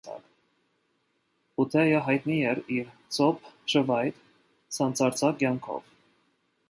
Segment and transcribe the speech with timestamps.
[1.63, 4.19] Ուդեյը հայտնի էր իր ցոփ, շվայտ,
[4.79, 5.85] սանձարձակ կյանքով։